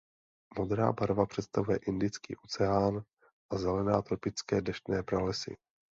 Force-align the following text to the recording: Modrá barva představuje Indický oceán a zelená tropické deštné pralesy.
Modrá 0.57 0.91
barva 0.91 1.25
představuje 1.25 1.79
Indický 1.87 2.35
oceán 2.35 3.01
a 3.51 3.57
zelená 3.57 4.01
tropické 4.01 4.61
deštné 4.61 5.03
pralesy. 5.03 5.57